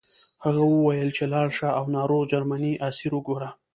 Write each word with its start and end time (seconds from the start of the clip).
هغه 0.45 0.61
وویل 0.73 1.09
چې 1.17 1.23
لاړ 1.33 1.47
شه 1.57 1.67
او 1.77 1.85
ناروغ 1.95 2.23
جرمنی 2.31 2.73
اسیر 2.89 3.11
وګوره 3.15 3.49